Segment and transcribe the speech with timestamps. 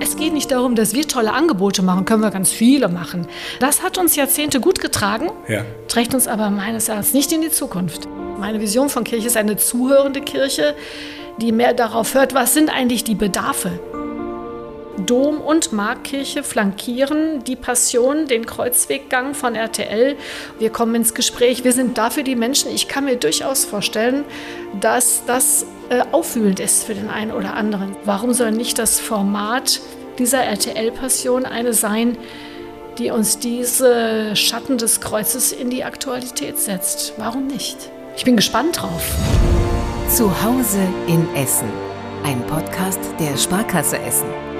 [0.00, 3.26] Es geht nicht darum, dass wir tolle Angebote machen, können wir ganz viele machen.
[3.60, 5.64] Das hat uns Jahrzehnte gut getragen, ja.
[5.88, 8.08] trägt uns aber meines Erachtens nicht in die Zukunft.
[8.38, 10.74] Meine Vision von Kirche ist eine zuhörende Kirche,
[11.40, 13.78] die mehr darauf hört, was sind eigentlich die Bedarfe.
[14.98, 20.16] Dom und Markkirche flankieren die Passion, den Kreuzweggang von RTL.
[20.58, 21.64] Wir kommen ins Gespräch.
[21.64, 22.70] Wir sind da für die Menschen.
[22.72, 24.24] Ich kann mir durchaus vorstellen,
[24.80, 27.96] dass das äh, auffühlend ist für den einen oder anderen.
[28.04, 29.80] Warum soll nicht das Format
[30.18, 32.16] dieser RTL-Passion eine sein,
[32.98, 37.14] die uns diese Schatten des Kreuzes in die Aktualität setzt?
[37.16, 37.76] Warum nicht?
[38.16, 39.02] Ich bin gespannt drauf.
[40.08, 41.68] Zu Hause in Essen.
[42.22, 44.53] Ein Podcast der Sparkasse Essen.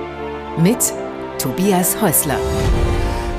[0.57, 0.93] Mit
[1.39, 2.39] Tobias Häusler.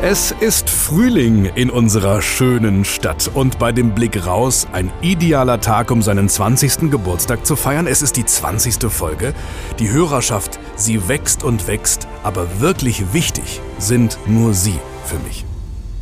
[0.02, 5.92] Es ist Frühling in unserer schönen Stadt und bei dem Blick raus ein idealer Tag,
[5.92, 6.92] um seinen 20.
[6.92, 7.88] Geburtstag zu feiern.
[7.88, 8.92] Es ist die 20.
[8.92, 9.34] Folge.
[9.80, 15.46] Die Hörerschaft, sie wächst und wächst, aber wirklich wichtig sind nur Sie für mich.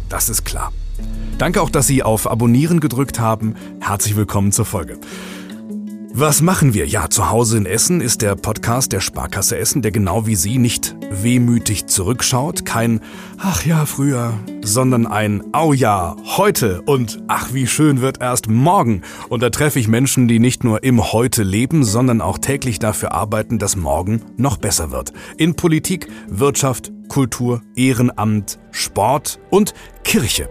[0.10, 0.74] Das ist klar.
[1.38, 3.56] Danke auch, dass Sie auf Abonnieren gedrückt haben.
[3.80, 4.98] Herzlich willkommen zur Folge.
[6.16, 6.86] Was machen wir?
[6.86, 10.60] Ja, zu Hause in Essen ist der Podcast der Sparkasse Essen, der genau wie Sie
[10.60, 13.00] nicht wehmütig zurückschaut, kein
[13.40, 19.02] Ach ja, früher, sondern ein Au ja, heute und Ach wie schön wird erst morgen.
[19.30, 23.14] Und da treffe ich Menschen, die nicht nur im Heute leben, sondern auch täglich dafür
[23.14, 25.14] arbeiten, dass morgen noch besser wird.
[25.38, 30.48] In Politik, Wirtschaft, Kultur, Ehrenamt, Sport und Kirche.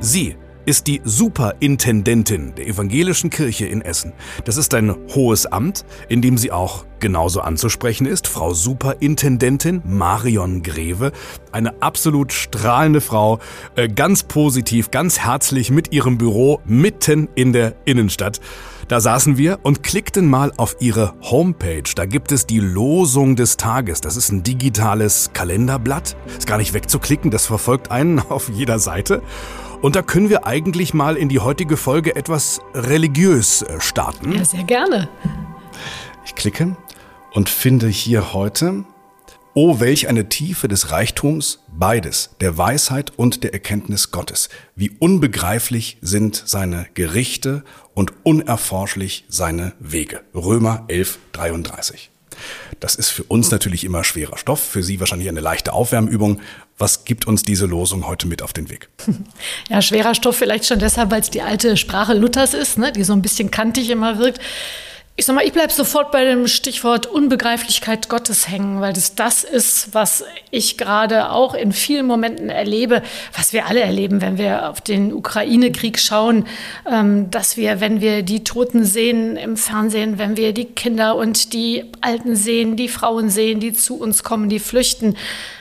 [0.00, 4.12] Sie ist die Superintendentin der Evangelischen Kirche in Essen.
[4.44, 8.26] Das ist ein hohes Amt, in dem sie auch genauso anzusprechen ist.
[8.26, 11.12] Frau Superintendentin Marion Greve,
[11.52, 13.40] eine absolut strahlende Frau,
[13.76, 18.40] äh, ganz positiv, ganz herzlich mit ihrem Büro mitten in der Innenstadt.
[18.88, 21.90] Da saßen wir und klickten mal auf ihre Homepage.
[21.94, 24.00] Da gibt es die Losung des Tages.
[24.00, 26.16] Das ist ein digitales Kalenderblatt.
[26.26, 29.22] Ist gar nicht wegzuklicken, das verfolgt einen auf jeder Seite.
[29.84, 34.32] Und da können wir eigentlich mal in die heutige Folge etwas religiös äh, starten.
[34.32, 35.10] Ja, sehr gerne.
[36.24, 36.74] Ich klicke
[37.34, 38.84] und finde hier heute,
[39.52, 44.48] oh, welch eine Tiefe des Reichtums, beides, der Weisheit und der Erkenntnis Gottes.
[44.74, 47.62] Wie unbegreiflich sind seine Gerichte
[47.92, 50.22] und unerforschlich seine Wege.
[50.34, 52.10] Römer 11, 33.
[52.84, 56.42] Das ist für uns natürlich immer schwerer Stoff, für Sie wahrscheinlich eine leichte Aufwärmübung.
[56.76, 58.90] Was gibt uns diese Losung heute mit auf den Weg?
[59.70, 63.02] Ja, schwerer Stoff vielleicht schon deshalb, weil es die alte Sprache Luthers ist, ne, die
[63.02, 64.38] so ein bisschen kantig immer wirkt.
[65.16, 69.44] Ich sag mal, ich bleibe sofort bei dem Stichwort Unbegreiflichkeit Gottes hängen, weil das das
[69.44, 73.00] ist, was ich gerade auch in vielen Momenten erlebe,
[73.32, 76.48] was wir alle erleben, wenn wir auf den Ukraine-Krieg schauen,
[76.90, 81.52] ähm, dass wir, wenn wir die Toten sehen im Fernsehen, wenn wir die Kinder und
[81.52, 85.16] die Alten sehen, die Frauen sehen, die zu uns kommen, die flüchten,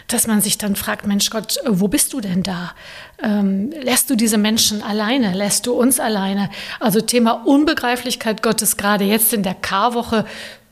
[0.08, 2.74] dass man sich dann fragt, Mensch Gott, wo bist du denn da?
[3.24, 5.34] Ähm, lässt du diese Menschen alleine?
[5.34, 6.50] Lässt du uns alleine?
[6.80, 10.26] Also Thema Unbegreiflichkeit Gottes gerade jetzt in der Karwoche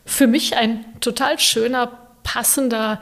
[0.05, 1.91] für mich ein total schöner,
[2.23, 2.99] passender,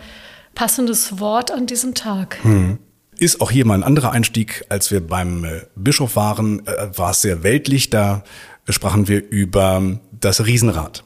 [0.53, 2.37] passendes Wort an diesem Tag.
[2.43, 2.77] Hm.
[3.17, 7.11] Ist auch hier mal ein anderer Einstieg, als wir beim äh, Bischof waren, äh, war
[7.11, 7.89] es sehr weltlich.
[7.89, 8.23] Da
[8.69, 11.03] sprachen wir über das Riesenrad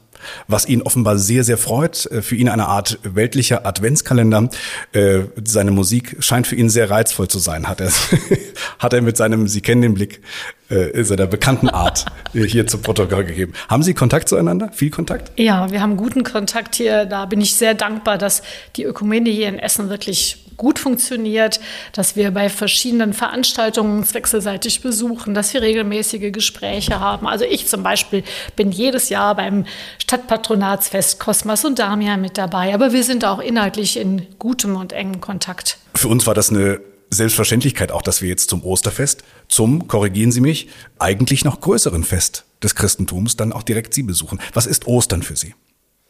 [0.48, 2.06] was ihn offenbar sehr, sehr freut.
[2.06, 4.48] Äh, für ihn eine Art weltlicher Adventskalender.
[4.92, 7.90] Äh, seine Musik scheint für ihn sehr reizvoll zu sein, hat er,
[8.78, 10.20] hat er mit seinem, Sie kennen den Blick,
[10.68, 13.52] äh, seiner bekannten Art hier zu Protokoll gegeben.
[13.68, 14.70] Haben Sie Kontakt zueinander?
[14.72, 15.38] Viel Kontakt?
[15.38, 17.04] Ja, wir haben guten Kontakt hier.
[17.04, 18.42] Da bin ich sehr dankbar, dass
[18.76, 21.60] die Ökumene hier in Essen wirklich gut funktioniert,
[21.92, 27.26] dass wir bei verschiedenen Veranstaltungen uns wechselseitig besuchen, dass wir regelmäßige Gespräche haben.
[27.26, 28.24] Also ich zum Beispiel
[28.56, 29.66] bin jedes Jahr beim
[29.98, 35.20] Stadtpatronatsfest Kosmas und Damia mit dabei, aber wir sind auch inhaltlich in gutem und engem
[35.20, 35.78] Kontakt.
[35.94, 40.40] Für uns war das eine Selbstverständlichkeit auch, dass wir jetzt zum Osterfest, zum, korrigieren Sie
[40.40, 44.40] mich, eigentlich noch größeren Fest des Christentums dann auch direkt Sie besuchen.
[44.52, 45.54] Was ist Ostern für Sie?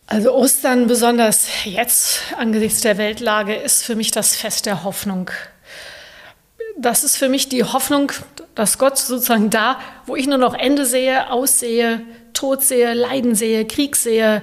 [0.06, 5.30] Also Ostern, besonders jetzt angesichts der Weltlage, ist für mich das Fest der Hoffnung.
[6.76, 8.12] Das ist für mich die Hoffnung,
[8.54, 12.02] dass Gott sozusagen da, wo ich nur noch Ende sehe, aussehe,
[12.34, 14.42] Tod sehe, Leiden sehe, Krieg sehe,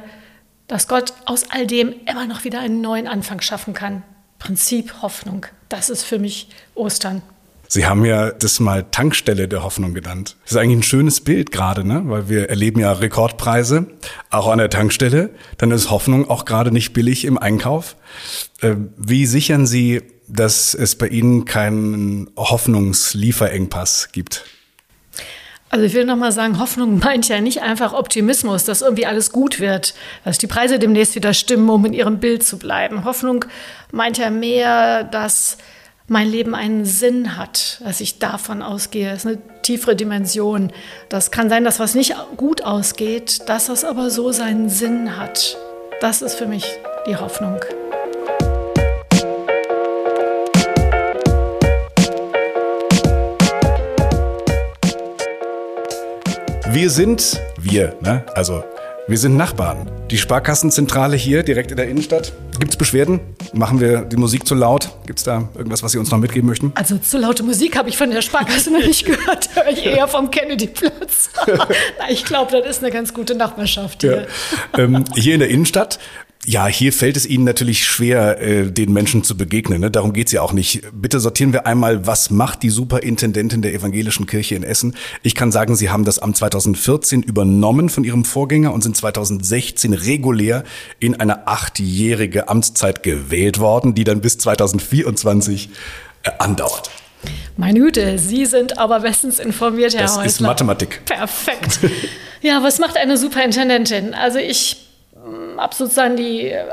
[0.67, 4.03] dass Gott aus all dem immer noch wieder einen neuen Anfang schaffen kann.
[4.39, 7.21] Prinzip Hoffnung, das ist für mich Ostern.
[7.73, 10.35] Sie haben ja das mal Tankstelle der Hoffnung genannt.
[10.43, 12.01] Das ist eigentlich ein schönes Bild gerade, ne?
[12.03, 13.87] weil wir erleben ja Rekordpreise,
[14.29, 15.29] auch an der Tankstelle.
[15.57, 17.95] Dann ist Hoffnung auch gerade nicht billig im Einkauf.
[18.61, 24.43] Ähm, wie sichern Sie, dass es bei Ihnen keinen Hoffnungslieferengpass gibt?
[25.69, 29.61] Also ich will nochmal sagen, Hoffnung meint ja nicht einfach Optimismus, dass irgendwie alles gut
[29.61, 29.93] wird,
[30.25, 33.05] dass die Preise demnächst wieder stimmen, um in ihrem Bild zu bleiben.
[33.05, 33.45] Hoffnung
[33.93, 35.57] meint ja mehr, dass
[36.11, 39.09] mein Leben einen Sinn hat, dass ich davon ausgehe.
[39.09, 40.73] Das ist eine tiefere Dimension.
[41.07, 45.57] Das kann sein, dass was nicht gut ausgeht, dass das aber so seinen Sinn hat.
[46.01, 46.65] Das ist für mich
[47.07, 47.61] die Hoffnung.
[56.73, 58.25] Wir sind wir, ne?
[58.35, 58.65] Also
[59.07, 59.89] wir sind Nachbarn.
[60.09, 62.33] Die Sparkassenzentrale hier direkt in der Innenstadt.
[62.59, 63.19] Gibt es Beschwerden?
[63.53, 64.89] Machen wir die Musik zu laut?
[65.07, 66.71] Gibt es da irgendwas, was Sie uns noch mitgeben möchten?
[66.75, 69.49] Also zu laute Musik habe ich von der Sparkasse noch nicht gehört.
[69.55, 71.31] Höre ich eher vom Kennedy-Platz.
[72.09, 74.27] ich glaube, das ist eine ganz gute Nachbarschaft hier.
[74.77, 74.83] Ja.
[74.83, 75.99] Ähm, hier in der Innenstadt
[76.45, 79.81] ja, hier fällt es Ihnen natürlich schwer, äh, den Menschen zu begegnen.
[79.81, 79.91] Ne?
[79.91, 80.81] Darum geht's ja auch nicht.
[80.91, 84.95] Bitte sortieren wir einmal, was macht die Superintendentin der Evangelischen Kirche in Essen?
[85.21, 89.93] Ich kann sagen, Sie haben das Amt 2014 übernommen von Ihrem Vorgänger und sind 2016
[89.93, 90.63] regulär
[90.99, 95.69] in eine achtjährige Amtszeit gewählt worden, die dann bis 2024
[96.23, 96.89] äh, andauert.
[97.55, 100.23] Meine Güte, Sie sind aber bestens informiert, Herr das Häusler.
[100.23, 101.05] Das ist Mathematik.
[101.05, 101.79] Perfekt.
[102.41, 104.15] Ja, was macht eine Superintendentin?
[104.15, 104.77] Also ich
[105.57, 106.65] habe sozusagen die äh,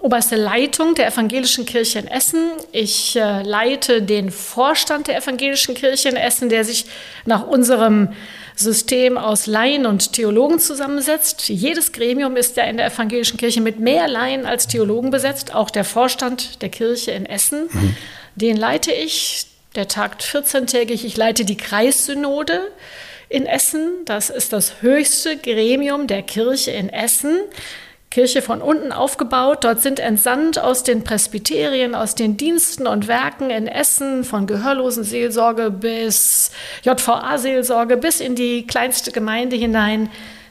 [0.00, 2.50] oberste Leitung der Evangelischen Kirche in Essen.
[2.72, 6.84] Ich äh, leite den Vorstand der Evangelischen Kirche in Essen, der sich
[7.24, 8.10] nach unserem
[8.54, 11.48] System aus Laien und Theologen zusammensetzt.
[11.48, 15.70] Jedes Gremium ist ja in der Evangelischen Kirche mit mehr Laien als Theologen besetzt, auch
[15.70, 17.68] der Vorstand der Kirche in Essen.
[17.72, 17.96] Mhm.
[18.36, 19.46] Den leite ich.
[19.74, 21.04] Der tagt 14-tägig.
[21.04, 22.60] Ich leite die Kreissynode
[23.34, 23.90] in Essen.
[24.04, 27.36] Das ist das höchste Gremium der Kirche in Essen.
[28.10, 29.64] Kirche von unten aufgebaut.
[29.64, 35.72] Dort sind entsandt aus den Presbyterien, aus den Diensten und Werken in Essen, von Gehörlosenseelsorge
[35.72, 36.52] bis
[36.84, 40.10] JVA-Seelsorge, bis in die kleinste Gemeinde hinein,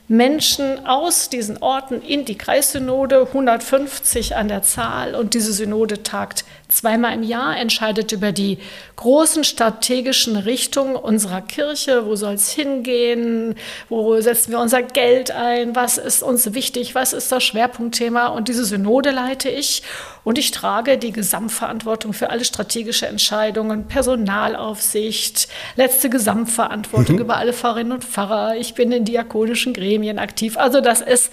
[0.09, 5.15] Menschen aus diesen Orten in die Kreissynode, 150 an der Zahl.
[5.15, 8.57] Und diese Synode tagt zweimal im Jahr, entscheidet über die
[8.95, 12.05] großen strategischen Richtungen unserer Kirche.
[12.05, 13.55] Wo soll es hingehen?
[13.89, 15.75] Wo setzen wir unser Geld ein?
[15.75, 16.95] Was ist uns wichtig?
[16.95, 18.27] Was ist das Schwerpunktthema?
[18.27, 19.83] Und diese Synode leite ich.
[20.23, 27.21] Und ich trage die Gesamtverantwortung für alle strategische Entscheidungen, Personalaufsicht, letzte Gesamtverantwortung mhm.
[27.21, 28.55] über alle Pfarrerinnen und Pfarrer.
[28.55, 30.57] Ich bin in diakonischen Gremien aktiv.
[30.57, 31.31] Also das ist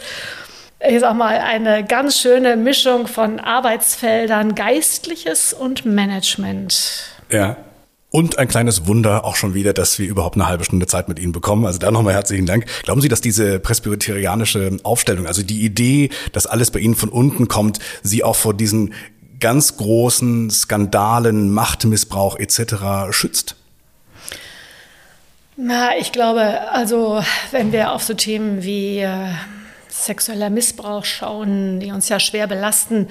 [0.88, 7.04] ich sag mal, eine ganz schöne Mischung von Arbeitsfeldern, Geistliches und Management.
[7.30, 7.56] Ja.
[8.12, 11.20] Und ein kleines Wunder auch schon wieder, dass wir überhaupt eine halbe Stunde Zeit mit
[11.20, 11.64] Ihnen bekommen.
[11.64, 12.66] Also da nochmal herzlichen Dank.
[12.82, 17.46] Glauben Sie, dass diese presbyterianische Aufstellung, also die Idee, dass alles bei Ihnen von unten
[17.46, 18.94] kommt, Sie auch vor diesen
[19.38, 23.12] ganz großen Skandalen, Machtmissbrauch etc.
[23.12, 23.54] schützt?
[25.56, 27.22] Na, ich glaube, also
[27.52, 29.28] wenn wir auf so Themen wie äh,
[29.90, 33.08] sexueller Missbrauch schauen, die uns ja schwer belasten.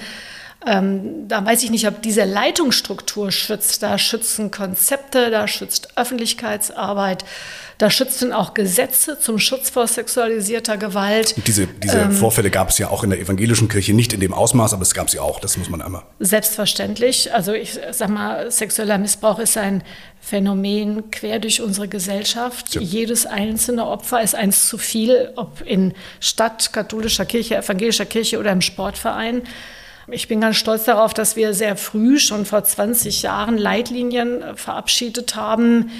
[0.65, 3.81] Ähm, da weiß ich nicht, ob diese Leitungsstruktur schützt.
[3.81, 7.23] Da schützen Konzepte, da schützt Öffentlichkeitsarbeit,
[7.77, 11.33] da schützen auch Gesetze zum Schutz vor sexualisierter Gewalt.
[11.37, 14.19] Und diese, diese ähm, Vorfälle gab es ja auch in der evangelischen Kirche, nicht in
[14.19, 16.03] dem Ausmaß, aber es gab sie auch, das muss man einmal.
[16.19, 17.33] Selbstverständlich.
[17.33, 19.81] Also ich sag mal, sexueller Missbrauch ist ein
[20.19, 22.75] Phänomen quer durch unsere Gesellschaft.
[22.75, 22.81] Ja.
[22.81, 28.51] Jedes einzelne Opfer ist eins zu viel, ob in Stadt, katholischer Kirche, evangelischer Kirche oder
[28.51, 29.43] im Sportverein.
[30.11, 35.35] Ich bin ganz stolz darauf, dass wir sehr früh, schon vor 20 Jahren, Leitlinien verabschiedet
[35.35, 35.91] haben,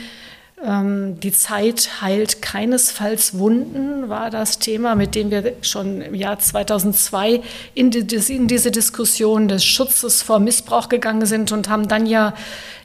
[0.62, 7.42] die Zeit heilt keinesfalls Wunden, war das Thema, mit dem wir schon im Jahr 2002
[7.76, 12.34] in, die, in, diese Diskussion des Schutzes vor Missbrauch gegangen sind und haben dann ja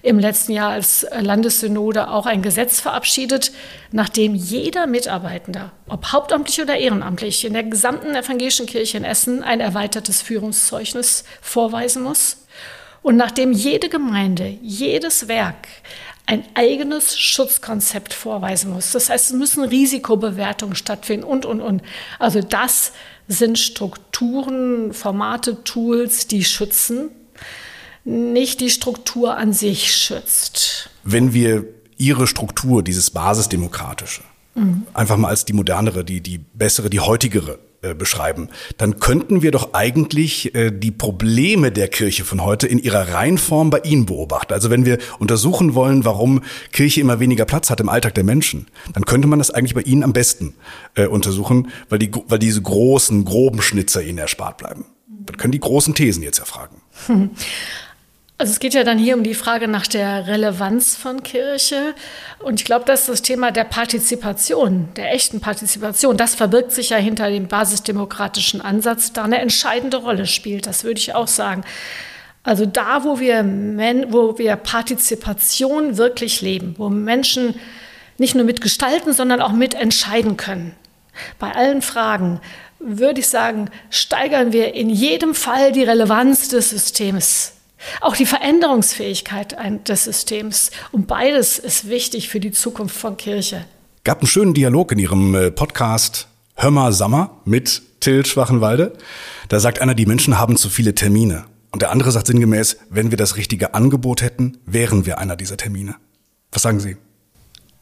[0.03, 3.51] im letzten Jahr als Landessynode auch ein Gesetz verabschiedet,
[3.91, 9.59] nachdem jeder Mitarbeitender, ob hauptamtlich oder ehrenamtlich, in der gesamten evangelischen Kirche in Essen ein
[9.59, 12.37] erweitertes Führungszeugnis vorweisen muss.
[13.03, 15.67] Und nachdem jede Gemeinde, jedes Werk
[16.27, 18.93] ein eigenes Schutzkonzept vorweisen muss.
[18.93, 21.83] Das heißt, es müssen Risikobewertungen stattfinden und, und, und.
[22.19, 22.93] Also das
[23.29, 27.11] sind Strukturen, Formate, Tools, die schützen,
[28.05, 30.91] nicht die Struktur an sich schützt.
[31.05, 31.65] Wenn wir
[31.97, 34.23] Ihre Struktur, dieses Basisdemokratische,
[34.55, 34.87] mhm.
[34.95, 38.49] einfach mal als die modernere, die, die bessere, die heutigere äh, beschreiben,
[38.79, 43.71] dann könnten wir doch eigentlich äh, die Probleme der Kirche von heute in ihrer Reinform
[43.71, 44.53] bei Ihnen beobachten.
[44.55, 48.69] Also wenn wir untersuchen wollen, warum Kirche immer weniger Platz hat im Alltag der Menschen,
[48.93, 50.55] dann könnte man das eigentlich bei Ihnen am besten
[50.95, 54.87] äh, untersuchen, weil, die, weil diese großen, groben Schnitzer Ihnen erspart bleiben.
[55.27, 56.77] Dann können die großen Thesen jetzt erfragen.
[57.07, 57.31] Hm.
[58.37, 61.95] Also es geht ja dann hier um die Frage nach der Relevanz von Kirche.
[62.41, 66.97] Und ich glaube, dass das Thema der Partizipation, der echten Partizipation, das verbirgt sich ja
[66.97, 70.67] hinter dem basisdemokratischen Ansatz, da eine entscheidende Rolle spielt.
[70.67, 71.63] Das würde ich auch sagen.
[72.43, 73.45] Also da, wo wir,
[74.11, 77.55] wo wir Partizipation wirklich leben, wo Menschen
[78.19, 80.75] nicht nur mitgestalten, sondern auch mitentscheiden können.
[81.39, 82.41] Bei allen Fragen
[82.81, 87.54] würde ich sagen, steigern wir in jedem Fall die Relevanz des Systems.
[88.01, 89.57] Auch die Veränderungsfähigkeit
[89.89, 90.71] des Systems.
[90.93, 93.65] Und beides ist wichtig für die Zukunft von Kirche.
[94.05, 98.93] Gab einen schönen Dialog in Ihrem äh, Podcast Hör mal Sommer mit Till Schwachenwalde.
[99.49, 101.47] Da sagt einer, die Menschen haben zu viele Termine.
[101.73, 105.57] Und der andere sagt sinngemäß, wenn wir das richtige Angebot hätten, wären wir einer dieser
[105.57, 105.97] Termine.
[106.53, 106.97] Was sagen Sie?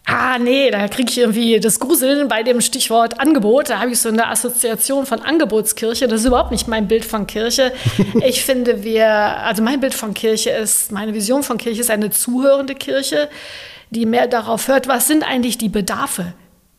[0.05, 3.71] Ah, nee, da kriege ich irgendwie das Gruseln bei dem Stichwort Angebot.
[3.71, 6.09] Da habe ich so eine Assoziation von Angebotskirche.
[6.09, 7.73] Das ist überhaupt nicht mein Bild von Kirche.
[8.25, 12.11] Ich finde, wir, also mein Bild von Kirche ist, meine Vision von Kirche ist eine
[12.11, 13.29] zuhörende Kirche,
[13.91, 16.35] die mehr darauf hört, was sind eigentlich die Bedarfe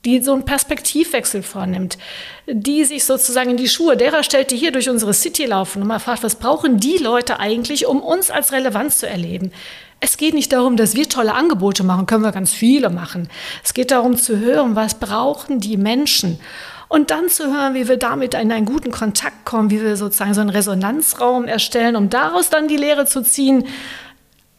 [0.05, 1.97] die so einen Perspektivwechsel vornimmt,
[2.45, 5.87] die sich sozusagen in die Schuhe derer stellt, die hier durch unsere City laufen und
[5.87, 9.51] mal fragt, was brauchen die Leute eigentlich, um uns als Relevanz zu erleben?
[10.05, 13.29] Es geht nicht darum, dass wir tolle Angebote machen, können wir ganz viele machen.
[13.63, 16.39] Es geht darum zu hören, was brauchen die Menschen.
[16.89, 20.33] Und dann zu hören, wie wir damit in einen guten Kontakt kommen, wie wir sozusagen
[20.33, 23.63] so einen Resonanzraum erstellen, um daraus dann die Lehre zu ziehen,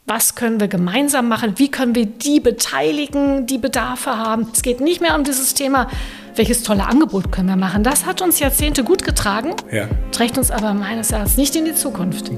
[0.07, 4.47] was können wir gemeinsam machen, wie können wir die beteiligen, die Bedarfe haben.
[4.51, 5.91] Es geht nicht mehr um dieses Thema,
[6.37, 7.85] welches tolle Angebot können wir machen.
[7.85, 9.89] Das hat uns Jahrzehnte gut getragen, ja.
[10.11, 12.31] trägt uns aber meines Erachtens nicht in die Zukunft.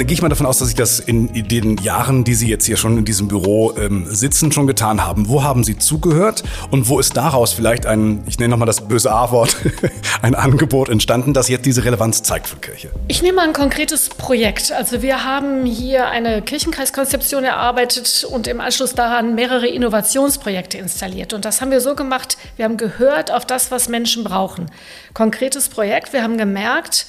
[0.00, 2.64] Da gehe ich mal davon aus, dass Sie das in den Jahren, die Sie jetzt
[2.64, 5.28] hier schon in diesem Büro ähm, sitzen, schon getan haben.
[5.28, 9.12] Wo haben Sie zugehört und wo ist daraus vielleicht ein, ich nenne nochmal das böse
[9.12, 9.58] A-Wort,
[10.22, 12.88] ein Angebot entstanden, das jetzt diese Relevanz zeigt für Kirche?
[13.08, 14.72] Ich nehme mal ein konkretes Projekt.
[14.72, 21.34] Also wir haben hier eine Kirchenkreiskonzeption erarbeitet und im Anschluss daran mehrere Innovationsprojekte installiert.
[21.34, 24.70] Und das haben wir so gemacht, wir haben gehört auf das, was Menschen brauchen.
[25.12, 27.04] Konkretes Projekt, wir haben gemerkt,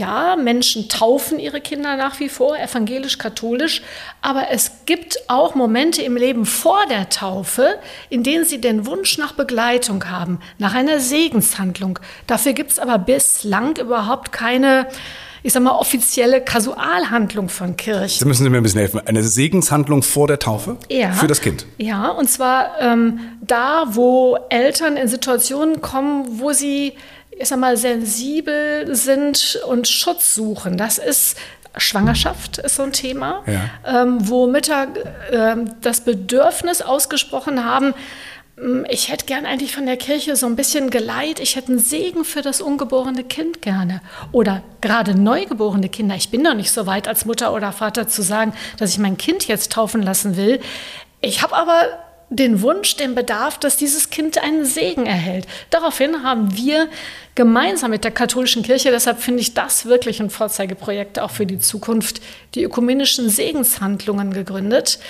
[0.00, 3.82] ja, Menschen taufen ihre Kinder nach wie vor, evangelisch-katholisch,
[4.22, 7.74] aber es gibt auch Momente im Leben vor der Taufe,
[8.08, 11.98] in denen sie den Wunsch nach Begleitung haben, nach einer Segenshandlung.
[12.26, 14.88] Dafür gibt es aber bislang überhaupt keine
[15.42, 18.18] ich sag mal, offizielle Kasualhandlung von Kirche.
[18.18, 19.00] Sie müssen Sie mir ein bisschen helfen.
[19.06, 20.76] Eine Segenshandlung vor der Taufe?
[20.90, 21.12] Ja.
[21.12, 21.64] Für das Kind?
[21.78, 26.92] Ja, und zwar ähm, da, wo Eltern in Situationen kommen, wo sie
[27.40, 30.76] ich sag mal, sensibel sind und Schutz suchen.
[30.76, 31.36] Das ist
[31.76, 34.02] Schwangerschaft ist so ein Thema, ja.
[34.02, 34.88] ähm, wo Mütter
[35.30, 37.94] äh, das Bedürfnis ausgesprochen haben,
[38.56, 41.40] hm, ich hätte gern eigentlich von der Kirche so ein bisschen Geleit.
[41.40, 44.02] Ich hätte einen Segen für das ungeborene Kind gerne.
[44.32, 46.16] Oder gerade neugeborene Kinder.
[46.16, 49.16] Ich bin noch nicht so weit als Mutter oder Vater zu sagen, dass ich mein
[49.16, 50.60] Kind jetzt taufen lassen will.
[51.20, 51.86] Ich habe aber
[52.30, 55.46] den Wunsch, den Bedarf, dass dieses Kind einen Segen erhält.
[55.68, 56.88] Daraufhin haben wir
[57.34, 61.58] gemeinsam mit der katholischen Kirche, deshalb finde ich das wirklich ein Vorzeigeprojekt auch für die
[61.58, 62.22] Zukunft,
[62.54, 65.00] die ökumenischen Segenshandlungen gegründet.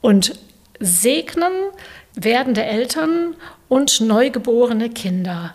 [0.00, 0.38] Und
[0.78, 1.52] segnen
[2.14, 3.34] werdende Eltern
[3.68, 5.54] und neugeborene Kinder,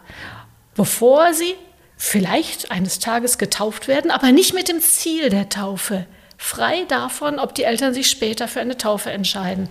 [0.75, 1.55] bevor sie
[1.97, 6.05] vielleicht eines Tages getauft werden, aber nicht mit dem Ziel der Taufe,
[6.37, 9.69] frei davon, ob die Eltern sich später für eine Taufe entscheiden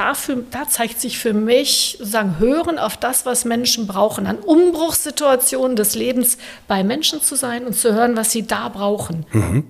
[0.00, 5.76] dafür, da zeigt sich für mich sozusagen Hören auf das, was Menschen brauchen, an Umbruchssituationen
[5.76, 9.26] des Lebens bei Menschen zu sein und zu hören, was sie da brauchen.
[9.32, 9.64] Mhm.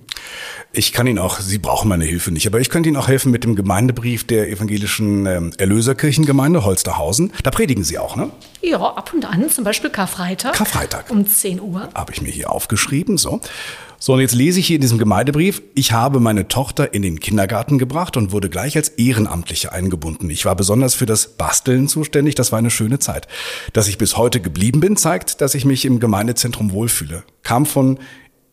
[0.71, 3.31] Ich kann Ihnen auch, Sie brauchen meine Hilfe nicht, aber ich könnte Ihnen auch helfen
[3.31, 7.33] mit dem Gemeindebrief der evangelischen ähm, Erlöserkirchengemeinde Holsterhausen.
[7.43, 8.31] Da predigen Sie auch, ne?
[8.61, 10.53] Ja, ab und an, zum Beispiel Karfreitag.
[10.53, 11.09] Karfreitag.
[11.09, 11.89] Um 10 Uhr.
[11.93, 13.41] Habe ich mir hier aufgeschrieben, so.
[14.03, 17.19] So, und jetzt lese ich hier in diesem Gemeindebrief, ich habe meine Tochter in den
[17.19, 20.27] Kindergarten gebracht und wurde gleich als Ehrenamtliche eingebunden.
[20.31, 23.27] Ich war besonders für das Basteln zuständig, das war eine schöne Zeit.
[23.73, 27.21] Dass ich bis heute geblieben bin, zeigt, dass ich mich im Gemeindezentrum wohlfühle.
[27.43, 27.99] Kam von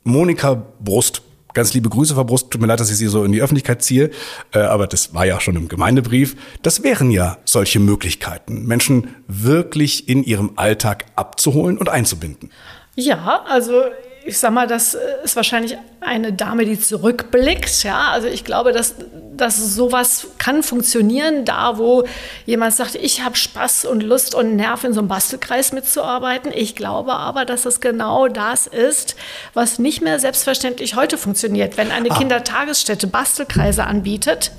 [0.04, 1.22] Monika Brust.
[1.54, 2.50] Ganz liebe Grüße, Frau Brust.
[2.50, 4.10] Tut mir leid, dass ich Sie so in die Öffentlichkeit ziehe,
[4.52, 6.36] äh, aber das war ja schon im Gemeindebrief.
[6.60, 12.50] Das wären ja solche Möglichkeiten, Menschen wirklich in ihrem Alltag abzuholen und einzubinden.
[12.96, 13.84] Ja, also
[14.28, 17.82] ich sag mal, das ist wahrscheinlich eine Dame, die zurückblickt.
[17.82, 18.94] Ja, also ich glaube, dass,
[19.34, 22.04] dass sowas kann funktionieren, da wo
[22.44, 26.52] jemand sagt, ich habe Spaß und Lust und Nerv in so einem Bastelkreis mitzuarbeiten.
[26.54, 29.16] Ich glaube aber, dass das genau das ist,
[29.54, 31.78] was nicht mehr selbstverständlich heute funktioniert.
[31.78, 32.18] Wenn eine ah.
[32.18, 34.52] Kindertagesstätte Bastelkreise anbietet,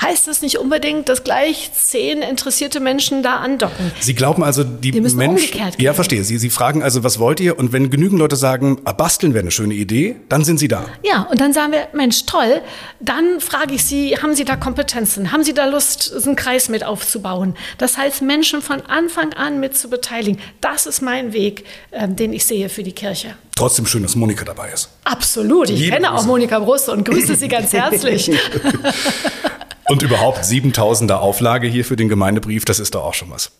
[0.00, 3.92] heißt das nicht unbedingt, dass gleich zehn interessierte Menschen da andocken.
[4.00, 5.60] Sie glauben also, die, Menschen.
[5.78, 6.24] Ja, verstehe.
[6.24, 7.58] Sie, Sie fragen also, was wollt ihr?
[7.58, 10.86] Und wenn genügend Leute sagen, ah, basteln wäre eine schöne Idee, dann sind Sie da.
[11.02, 12.60] Ja, und dann sagen wir, Mensch, toll.
[13.00, 15.32] Dann frage ich Sie, haben Sie da Kompetenzen?
[15.32, 17.54] Haben Sie da Lust, einen Kreis mit aufzubauen?
[17.78, 20.40] Das heißt, Menschen von Anfang an mit zu beteiligen.
[20.60, 23.36] Das ist mein Weg, äh, den ich sehe für die Kirche.
[23.54, 24.90] Trotzdem schön, dass Monika dabei ist.
[25.04, 25.70] Absolut.
[25.70, 28.30] Ich Jede kenne auch Monika Brust und grüße Sie ganz herzlich.
[29.88, 33.52] Und überhaupt 7000er Auflage hier für den Gemeindebrief, das ist doch auch schon was.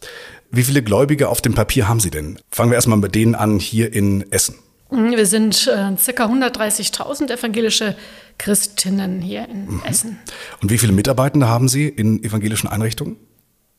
[0.51, 2.39] Wie viele Gläubige auf dem Papier haben Sie denn?
[2.51, 4.57] Fangen wir erstmal mit denen an hier in Essen.
[4.91, 7.97] Wir sind äh, circa 130.000 evangelische
[8.39, 9.83] Christinnen hier in mhm.
[9.85, 10.19] Essen.
[10.63, 13.17] Und wie viele Mitarbeitende haben Sie in evangelischen Einrichtungen?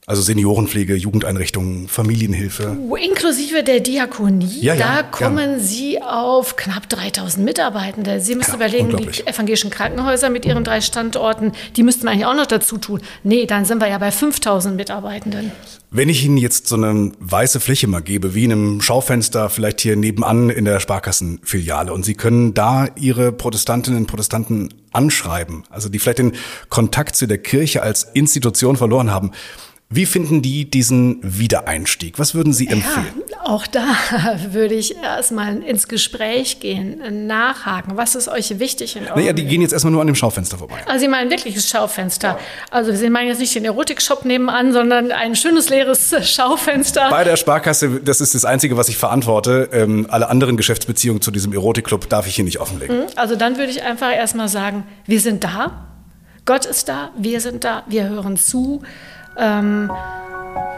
[0.09, 2.77] Also Seniorenpflege, Jugendeinrichtungen, Familienhilfe.
[2.97, 5.59] Inklusive der Diakonie, ja, ja, da kommen ja.
[5.59, 8.21] Sie auf knapp 3000 Mitarbeitende.
[8.21, 12.37] Sie müssen überlegen, die evangelischen Krankenhäuser mit ihren drei Standorten, die müssten wir eigentlich auch
[12.37, 13.01] noch dazu tun.
[13.25, 15.51] Nee, dann sind wir ja bei 5000 Mitarbeitenden.
[15.91, 19.81] Wenn ich Ihnen jetzt so eine weiße Fläche mal gebe, wie in einem Schaufenster, vielleicht
[19.81, 25.89] hier nebenan in der Sparkassenfiliale, und Sie können da Ihre Protestantinnen und Protestanten anschreiben, also
[25.89, 26.31] die vielleicht den
[26.69, 29.31] Kontakt zu der Kirche als Institution verloren haben,
[29.89, 32.19] wie finden die diesen Wiedereinstieg?
[32.19, 33.23] Was würden Sie empfehlen?
[33.31, 33.85] Ja, auch da
[34.51, 37.95] würde ich erstmal ins Gespräch gehen, nachhaken.
[37.95, 40.75] Was ist euch wichtig in Naja, die gehen jetzt erstmal nur an dem Schaufenster vorbei.
[40.87, 42.37] Also Sie meinen wirkliches Schaufenster.
[42.69, 47.09] Also Sie meinen jetzt nicht den Erotikshop nebenan, sondern ein schönes leeres Schaufenster.
[47.09, 49.69] Bei der Sparkasse, das ist das Einzige, was ich verantworte.
[49.71, 52.97] Ähm, alle anderen Geschäftsbeziehungen zu diesem Erotikclub darf ich hier nicht offenlegen.
[52.97, 53.05] Mhm.
[53.15, 55.87] Also dann würde ich einfach erstmal sagen, wir sind da.
[56.43, 58.81] Gott ist da, wir sind da, wir hören zu.
[59.37, 59.91] Ähm,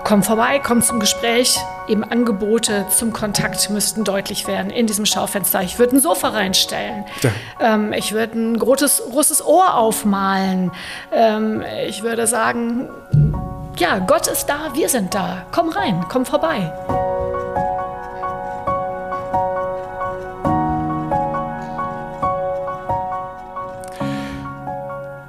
[0.04, 1.58] komm vorbei, komm zum Gespräch.
[1.88, 5.62] Eben Angebote zum Kontakt müssten deutlich werden in diesem Schaufenster.
[5.64, 7.06] Ich würde ein Sofa reinstellen.
[7.22, 7.32] Ja.
[7.60, 10.72] Ähm, ich würde ein großes, großes Ohr aufmalen.
[11.12, 12.90] Ähm, ich würde sagen,
[13.78, 15.46] ja, Gott ist da, wir sind da.
[15.52, 16.72] Komm rein, komm vorbei.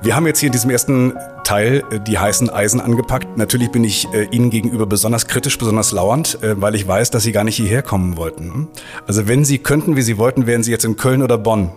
[0.03, 1.13] Wir haben jetzt hier in diesem ersten
[1.45, 3.37] Teil äh, die heißen Eisen angepackt.
[3.37, 7.23] Natürlich bin ich äh, Ihnen gegenüber besonders kritisch, besonders lauernd, äh, weil ich weiß, dass
[7.23, 8.69] Sie gar nicht hierher kommen wollten.
[9.07, 11.71] Also wenn Sie könnten, wie Sie wollten, wären Sie jetzt in Köln oder Bonn.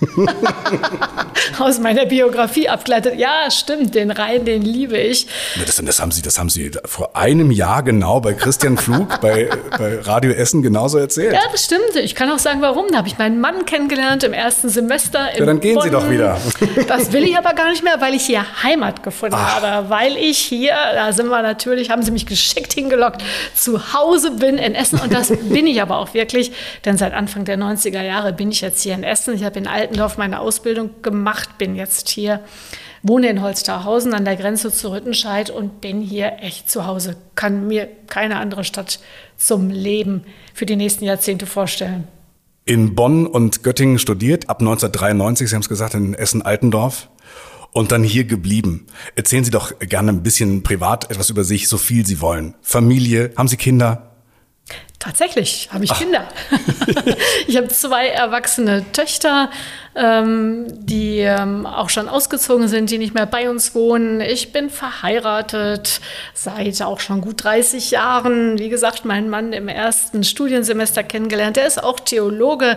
[1.58, 3.18] aus meiner Biografie abgeleitet.
[3.18, 5.26] Ja, stimmt, den Rhein, den liebe ich.
[5.64, 9.48] Das, das, haben Sie, das haben Sie vor einem Jahr genau bei Christian Flug bei,
[9.78, 11.34] bei Radio Essen genauso erzählt.
[11.34, 11.96] Ja, das stimmt.
[11.96, 12.86] Ich kann auch sagen, warum.
[12.90, 15.28] Da habe ich meinen Mann kennengelernt im ersten Semester.
[15.36, 15.84] ja, dann gehen Bonn.
[15.84, 16.38] Sie doch wieder.
[16.88, 19.62] Das will ich aber gar nicht mehr, weil ich hier Heimat gefunden Ach.
[19.62, 19.90] habe.
[19.90, 23.22] Weil ich hier, da sind wir natürlich, haben Sie mich geschickt hingelockt,
[23.54, 25.00] zu Hause bin in Essen.
[25.00, 26.52] Und das bin ich aber auch wirklich.
[26.84, 29.34] Denn seit Anfang der 90er Jahre bin ich jetzt hier in Essen.
[29.34, 32.40] Ich habe in Altendorf meine Ausbildung gemacht gemacht, bin jetzt hier,
[33.02, 37.16] wohne in Holsterhausen an der Grenze zu Rüttenscheid und bin hier echt zu Hause.
[37.36, 38.98] Kann mir keine andere Stadt
[39.36, 42.08] zum Leben für die nächsten Jahrzehnte vorstellen.
[42.64, 47.08] In Bonn und Göttingen studiert, ab 1993, Sie haben es gesagt, in Essen-Altendorf
[47.72, 48.86] und dann hier geblieben.
[49.14, 52.54] Erzählen Sie doch gerne ein bisschen privat etwas über sich, so viel Sie wollen.
[52.62, 54.14] Familie, haben Sie Kinder?
[55.04, 55.98] Tatsächlich habe ich Ach.
[55.98, 56.26] Kinder.
[57.46, 59.50] ich habe zwei erwachsene Töchter,
[59.96, 64.20] ähm, die ähm, auch schon ausgezogen sind, die nicht mehr bei uns wohnen.
[64.20, 66.00] Ich bin verheiratet
[66.34, 68.58] seit auch schon gut 30 Jahren.
[68.58, 71.56] Wie gesagt, meinen Mann im ersten Studiensemester kennengelernt.
[71.56, 72.76] Der ist auch Theologe,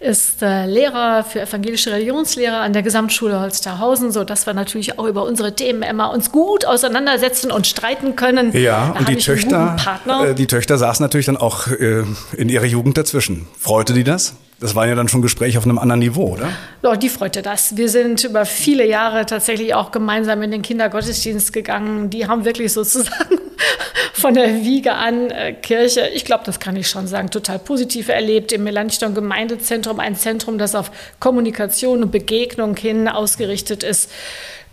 [0.00, 5.06] ist äh, Lehrer für evangelische Religionslehre an der Gesamtschule Holsterhausen, so dass wir natürlich auch
[5.06, 8.52] über unsere Themen immer uns gut auseinandersetzen und streiten können.
[8.56, 12.04] Ja, da und die Töchter, äh, die Töchter saßen natürlich dann auch äh,
[12.36, 13.46] in ihrer Jugend dazwischen.
[13.58, 14.34] Freute die das?
[14.60, 16.50] Das waren ja dann schon Gespräche auf einem anderen Niveau, oder?
[16.82, 17.78] Ja, die freute das.
[17.78, 22.10] Wir sind über viele Jahre tatsächlich auch gemeinsam in den Kindergottesdienst gegangen.
[22.10, 23.40] Die haben wirklich sozusagen
[24.12, 28.10] von der Wiege an äh, Kirche, ich glaube, das kann ich schon sagen, total positiv
[28.10, 28.52] erlebt.
[28.52, 34.12] Im Melanchthon Gemeindezentrum, ein Zentrum, das auf Kommunikation und Begegnung hin ausgerichtet ist.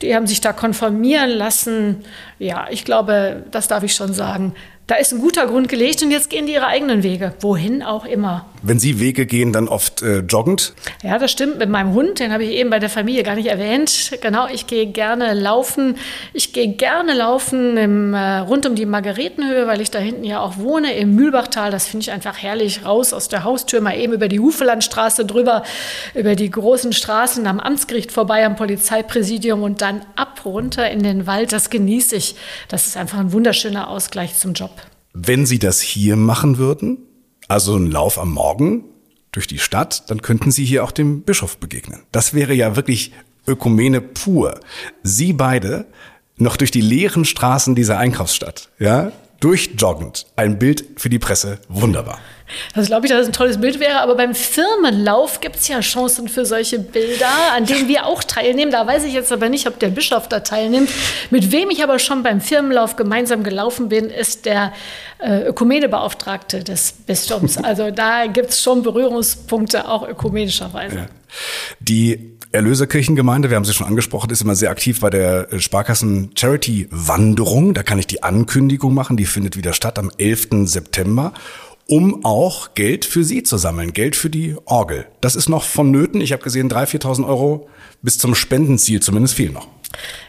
[0.01, 2.03] Die haben sich da konformieren lassen.
[2.39, 4.53] Ja, ich glaube, das darf ich schon sagen
[4.87, 8.05] da ist ein guter Grund gelegt und jetzt gehen die ihre eigenen Wege, wohin auch
[8.05, 8.45] immer.
[8.63, 10.73] Wenn Sie Wege gehen, dann oft äh, joggend?
[11.03, 11.59] Ja, das stimmt.
[11.59, 14.17] Mit meinem Hund, den habe ich eben bei der Familie gar nicht erwähnt.
[14.21, 15.95] Genau, ich gehe gerne laufen.
[16.33, 20.39] Ich gehe gerne laufen im, äh, rund um die Margaretenhöhe, weil ich da hinten ja
[20.39, 21.69] auch wohne, im Mühlbachtal.
[21.69, 22.85] Das finde ich einfach herrlich.
[22.85, 25.63] Raus aus der Haustür, mal eben über die Hufelandstraße drüber,
[26.15, 31.27] über die großen Straßen am Amtsgericht vorbei, am Polizeipräsidium und dann ab runter in den
[31.27, 31.51] Wald.
[31.51, 32.35] Das genieße ich.
[32.69, 34.71] Das ist einfach ein wunderschöner Ausgleich zum Job.
[35.19, 36.99] Wenn Sie das hier machen würden,
[37.47, 38.83] also einen Lauf am Morgen
[39.31, 42.01] durch die Stadt, dann könnten Sie hier auch dem Bischof begegnen.
[42.11, 43.13] Das wäre ja wirklich
[43.47, 44.59] Ökumene pur.
[45.01, 45.87] Sie beide
[46.35, 50.25] noch durch die leeren Straßen dieser Einkaufsstadt, ja, durchjoggend.
[50.35, 51.59] Ein Bild für die Presse.
[51.69, 52.19] Wunderbar.
[52.73, 53.99] Das glaube ich, dass das ein tolles Bild wäre.
[53.99, 58.71] Aber beim Firmenlauf gibt es ja Chancen für solche Bilder, an denen wir auch teilnehmen.
[58.71, 60.89] Da weiß ich jetzt aber nicht, ob der Bischof da teilnimmt.
[61.29, 64.73] Mit wem ich aber schon beim Firmenlauf gemeinsam gelaufen bin, ist der
[65.19, 67.57] äh, Ökumenebeauftragte des Bistums.
[67.67, 70.95] Also da gibt es schon Berührungspunkte, auch ökumenischerweise.
[70.95, 71.05] Ja.
[71.79, 76.87] Die Erlöserkirchengemeinde, wir haben sie schon angesprochen, ist immer sehr aktiv bei der Sparkassen Charity
[76.91, 77.73] Wanderung.
[77.73, 80.47] Da kann ich die Ankündigung machen, die findet wieder statt am 11.
[80.65, 81.33] September
[81.89, 85.07] um auch Geld für Sie zu sammeln, Geld für die Orgel.
[85.21, 86.21] Das ist noch vonnöten.
[86.21, 87.69] Ich habe gesehen, 3.000, 4.000 Euro
[88.01, 89.67] bis zum Spendenziel zumindest fehlen noch.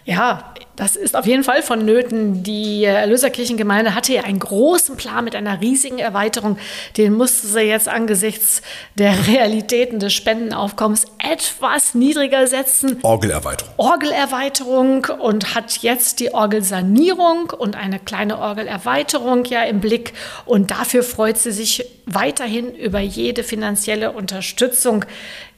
[0.05, 2.45] Ja, das ist auf jeden Fall vonnöten.
[2.45, 6.57] Die Erlöserkirchengemeinde hatte ja einen großen Plan mit einer riesigen Erweiterung.
[6.97, 8.63] Den musste sie jetzt angesichts
[8.95, 13.01] der Realitäten des Spendenaufkommens etwas niedriger setzen.
[13.03, 13.75] Orgelerweiterung.
[13.77, 20.13] Orgelerweiterung und hat jetzt die Orgelsanierung und eine kleine Orgelerweiterung ja im Blick.
[20.47, 25.05] Und dafür freut sie sich weiterhin über jede finanzielle Unterstützung,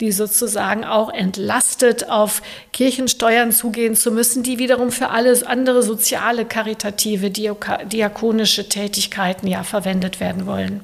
[0.00, 6.44] die sozusagen auch entlastet, auf Kirchensteuern zugehen zu müssen, die wiederum für alles andere soziale,
[6.44, 10.80] karitative, diakonische Tätigkeiten ja verwendet werden wollen.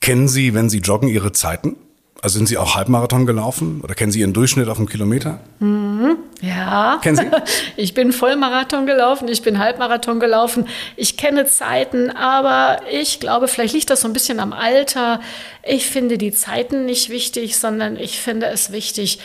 [0.00, 1.76] Kennen Sie, wenn Sie joggen, Ihre Zeiten?
[2.20, 5.38] Also sind Sie auch Halbmarathon gelaufen oder kennen Sie Ihren Durchschnitt auf einen Kilometer?
[5.60, 6.98] Mhm, ja.
[7.00, 7.30] Kennen Sie?
[7.76, 10.66] Ich bin Vollmarathon gelaufen, ich bin Halbmarathon gelaufen.
[10.96, 15.20] Ich kenne Zeiten, aber ich glaube, vielleicht liegt das so ein bisschen am Alter.
[15.62, 19.20] Ich finde die Zeiten nicht wichtig, sondern ich finde es wichtig,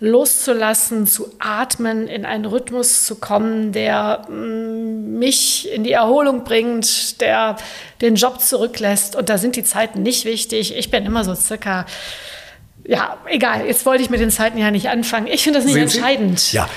[0.00, 7.20] loszulassen, zu atmen, in einen Rhythmus zu kommen, der mm, mich in die Erholung bringt,
[7.20, 7.54] der
[8.00, 9.14] den Job zurücklässt.
[9.14, 10.76] Und da sind die Zeiten nicht wichtig.
[10.76, 11.86] Ich bin immer so circa
[12.84, 13.66] ja, egal.
[13.66, 15.26] Jetzt wollte ich mit den Zeiten ja nicht anfangen.
[15.28, 16.40] Ich finde das nicht Sehen entscheidend.
[16.40, 16.56] Sie?
[16.56, 16.68] Ja,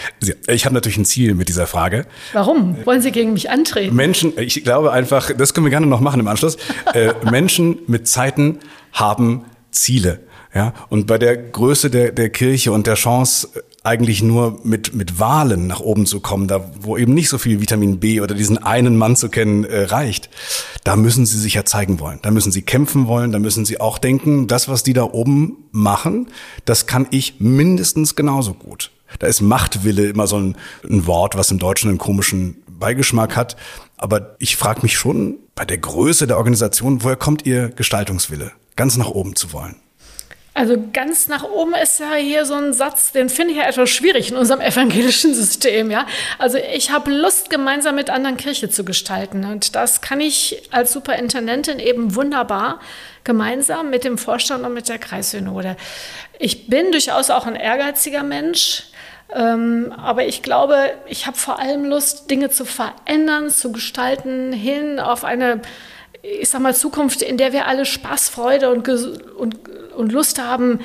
[0.48, 2.06] ich habe natürlich ein Ziel mit dieser Frage.
[2.34, 2.78] Warum?
[2.86, 3.96] Wollen Sie gegen mich antreten?
[3.96, 6.58] Menschen, ich glaube einfach, das können wir gerne noch machen im Anschluss.
[6.94, 8.60] äh, Menschen mit Zeiten
[8.92, 10.20] haben Ziele.
[10.54, 13.50] Ja, und bei der Größe der, der Kirche und der Chance,
[13.86, 17.62] eigentlich nur mit, mit Wahlen nach oben zu kommen, da wo eben nicht so viel
[17.62, 20.30] Vitamin B oder diesen einen Mann zu kennen äh, reicht,
[20.84, 22.20] da müssen sie sich ja zeigen wollen.
[22.22, 25.58] Da müssen sie kämpfen wollen, da müssen sie auch denken, das, was die da oben
[25.72, 26.28] machen,
[26.66, 28.92] das kann ich mindestens genauso gut.
[29.20, 30.56] Da ist Machtwille immer so ein,
[30.90, 33.56] ein Wort, was im Deutschen einen komischen Beigeschmack hat.
[33.98, 38.98] Aber ich frage mich schon bei der Größe der Organisation, woher kommt ihr Gestaltungswille, ganz
[38.98, 39.76] nach oben zu wollen?
[40.56, 43.90] Also ganz nach oben ist ja hier so ein Satz, den finde ich ja etwas
[43.90, 45.92] schwierig in unserem evangelischen System.
[45.92, 46.08] Ja?
[46.40, 49.44] Also ich habe Lust, gemeinsam mit anderen Kirche zu gestalten.
[49.44, 52.80] Und das kann ich als Superintendentin eben wunderbar
[53.26, 55.76] gemeinsam mit dem Vorstand und mit der Kreissynode.
[56.40, 58.84] Ich bin durchaus auch ein ehrgeiziger Mensch.
[59.34, 65.02] Ähm, aber ich glaube, ich habe vor allem Lust, Dinge zu verändern, zu gestalten, hin
[65.02, 65.62] auf eine
[66.40, 68.88] ich sag mal, Zukunft, in der wir alle Spaß, Freude und,
[69.38, 69.60] und,
[69.96, 70.80] und Lust haben,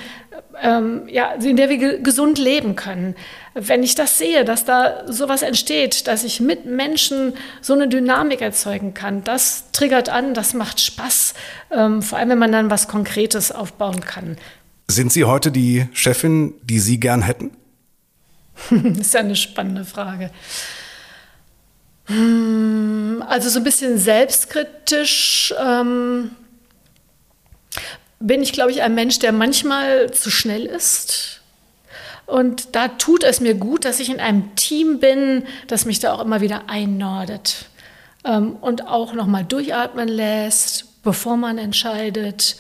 [0.63, 3.15] ähm, ja, in der wir gesund leben können.
[3.55, 8.41] Wenn ich das sehe, dass da sowas entsteht, dass ich mit Menschen so eine Dynamik
[8.41, 11.35] erzeugen kann, das triggert an, das macht Spaß,
[11.71, 14.37] ähm, vor allem wenn man dann was Konkretes aufbauen kann.
[14.89, 17.53] Sind Sie heute die Chefin, die Sie gern hätten?
[18.71, 20.31] das ist ja eine spannende Frage.
[22.07, 26.33] Hm, also so ein bisschen selbstkritisch ähm,
[28.21, 31.41] bin ich, glaube ich, ein Mensch, der manchmal zu schnell ist.
[32.27, 36.13] Und da tut es mir gut, dass ich in einem Team bin, das mich da
[36.13, 37.67] auch immer wieder einnordet
[38.25, 42.57] ähm, und auch nochmal durchatmen lässt, bevor man entscheidet.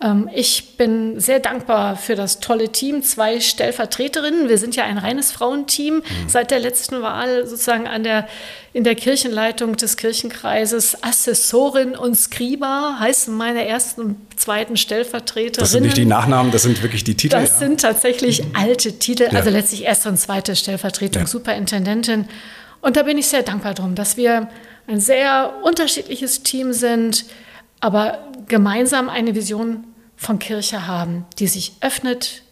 [0.00, 4.48] Ähm, ich bin sehr dankbar für das tolle Team, zwei Stellvertreterinnen.
[4.48, 6.02] Wir sind ja ein reines Frauenteam mhm.
[6.28, 8.26] seit der letzten Wahl sozusagen an der,
[8.72, 11.02] in der Kirchenleitung des Kirchenkreises.
[11.02, 15.60] Assessorin und Skriba heißen meine ersten und zweiten Stellvertreterinnen.
[15.60, 17.36] Das sind nicht die Nachnamen, das sind wirklich die Titel.
[17.36, 17.56] Das ja.
[17.58, 19.38] sind tatsächlich alte Titel, ja.
[19.38, 21.28] also letztlich erste und zweite Stellvertretung, ja.
[21.28, 22.26] Superintendentin.
[22.80, 24.48] Und da bin ich sehr dankbar drum, dass wir
[24.86, 27.24] ein sehr unterschiedliches Team sind,
[27.84, 28.18] aber
[28.48, 29.84] gemeinsam eine Vision
[30.16, 32.42] von Kirche haben, die sich öffnet,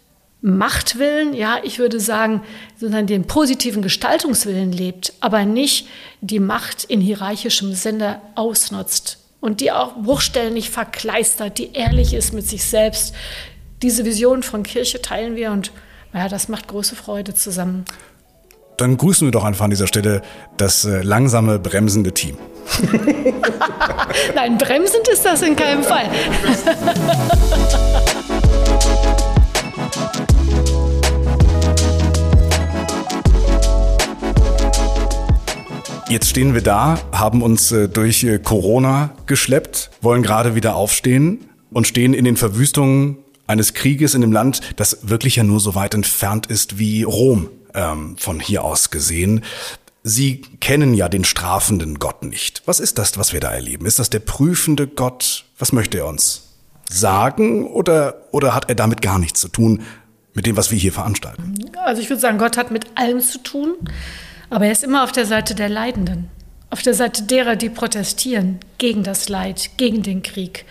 [0.42, 2.42] Machtwillen, ja, ich würde sagen,
[2.76, 5.88] sondern den positiven Gestaltungswillen lebt, aber nicht
[6.20, 12.34] die Macht in hierarchischem Sinne ausnutzt und die auch Bruchstellen nicht verkleistert, die ehrlich ist
[12.34, 13.14] mit sich selbst.
[13.80, 15.72] Diese Vision von Kirche teilen wir und
[16.12, 17.86] ja, das macht große Freude zusammen
[18.82, 20.22] dann grüßen wir doch einfach an dieser Stelle
[20.56, 22.36] das äh, langsame bremsende Team.
[24.34, 26.06] Nein, bremsend ist das in keinem Fall.
[36.08, 41.44] Jetzt stehen wir da, haben uns äh, durch äh, Corona geschleppt, wollen gerade wieder aufstehen
[41.70, 45.76] und stehen in den Verwüstungen eines Krieges in dem Land, das wirklich ja nur so
[45.76, 49.44] weit entfernt ist wie Rom ähm, von hier aus gesehen.
[50.02, 52.62] Sie kennen ja den strafenden Gott nicht.
[52.66, 53.86] Was ist das, was wir da erleben?
[53.86, 55.44] Ist das der prüfende Gott?
[55.58, 56.48] Was möchte er uns
[56.90, 59.82] sagen oder, oder hat er damit gar nichts zu tun
[60.34, 61.54] mit dem, was wir hier veranstalten?
[61.84, 63.76] Also ich würde sagen, Gott hat mit allem zu tun.
[64.50, 66.28] Aber er ist immer auf der Seite der Leidenden,
[66.68, 70.66] auf der Seite derer, die protestieren gegen das Leid, gegen den Krieg,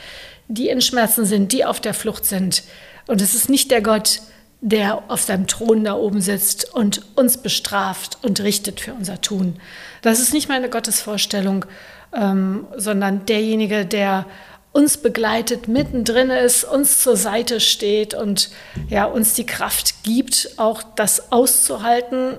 [0.47, 2.63] die in Schmerzen sind, die auf der Flucht sind.
[3.07, 4.21] Und es ist nicht der Gott,
[4.61, 9.55] der auf seinem Thron da oben sitzt und uns bestraft und richtet für unser Tun.
[10.01, 11.65] Das ist nicht meine Gottesvorstellung,
[12.13, 14.25] ähm, sondern derjenige, der
[14.71, 18.51] uns begleitet, mittendrin ist, uns zur Seite steht und
[18.87, 22.37] ja, uns die Kraft gibt, auch das auszuhalten,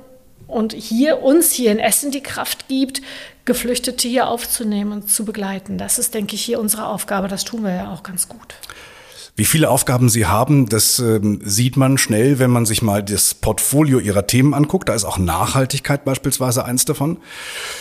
[0.53, 3.01] und hier uns hier in Essen die Kraft gibt,
[3.45, 5.79] Geflüchtete hier aufzunehmen und zu begleiten.
[5.79, 7.27] Das ist, denke ich, hier unsere Aufgabe.
[7.27, 8.55] Das tun wir ja auch ganz gut.
[9.35, 13.33] Wie viele Aufgaben Sie haben, das ähm, sieht man schnell, wenn man sich mal das
[13.33, 14.91] Portfolio Ihrer Themen anguckt.
[14.91, 17.17] Da ist auch Nachhaltigkeit beispielsweise eins davon.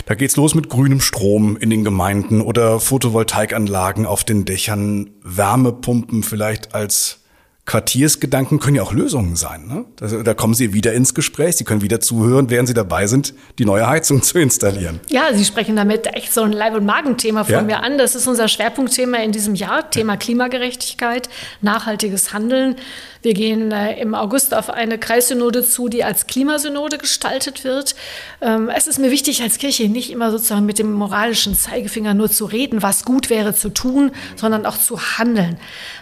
[0.05, 6.23] Da geht's los mit grünem Strom in den Gemeinden oder Photovoltaikanlagen auf den Dächern, Wärmepumpen
[6.23, 7.20] vielleicht als
[7.65, 9.67] Quartiersgedanken können ja auch Lösungen sein.
[9.67, 9.85] Ne?
[9.95, 13.35] Da, da, kommen Sie wieder ins Gespräch, Sie können wieder zuhören, während Sie dabei sind,
[13.59, 14.99] die neue Heizung zu installieren.
[15.09, 17.61] Ja, Sie sprechen damit echt so ein Leib- und Magenthema von ja.
[17.61, 17.99] mir an.
[17.99, 21.29] Das ist unser Schwerpunktthema in diesem Jahr, Thema Klimagerechtigkeit,
[21.61, 22.75] nachhaltiges Handeln.
[23.21, 27.95] Wir gehen äh, im August auf eine Kreissynode zu, die als Klimasynode gestaltet wird.
[28.41, 32.31] Ähm, es ist mir wichtig, als Kirche nicht immer sozusagen mit dem moralischen Zeigefinger nur
[32.31, 35.59] zu reden, was gut wäre zu tun, sondern auch zu handeln.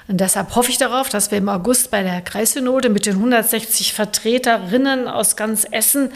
[0.07, 3.93] Und deshalb hoffe ich darauf, dass wir im August bei der Kreissynode mit den 160
[3.93, 6.11] Vertreterinnen aus ganz Essen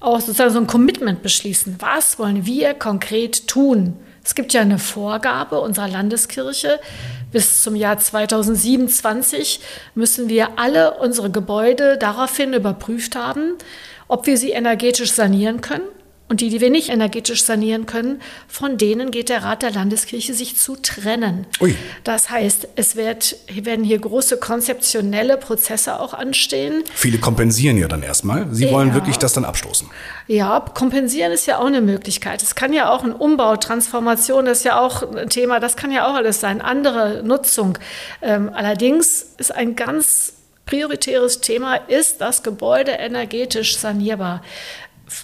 [0.00, 1.76] auch sozusagen so ein Commitment beschließen.
[1.78, 3.96] Was wollen wir konkret tun?
[4.24, 6.80] Es gibt ja eine Vorgabe unserer Landeskirche.
[7.32, 9.60] Bis zum Jahr 2027
[9.94, 13.54] müssen wir alle unsere Gebäude daraufhin überprüft haben,
[14.08, 15.82] ob wir sie energetisch sanieren können
[16.30, 20.32] und die, die wir nicht energetisch sanieren können, von denen geht der Rat der Landeskirche
[20.32, 21.44] sich zu trennen.
[21.60, 21.74] Ui.
[22.04, 26.84] Das heißt, es wird, werden hier große konzeptionelle Prozesse auch anstehen.
[26.94, 28.46] Viele kompensieren ja dann erstmal.
[28.52, 28.70] Sie ja.
[28.70, 29.88] wollen wirklich das dann abstoßen.
[30.28, 32.44] Ja, kompensieren ist ja auch eine Möglichkeit.
[32.44, 35.90] Es kann ja auch ein Umbau, Transformation, das ist ja auch ein Thema, das kann
[35.90, 37.76] ja auch alles sein, andere Nutzung.
[38.22, 44.42] Ähm, allerdings ist ein ganz prioritäres Thema, ist das Gebäude energetisch sanierbar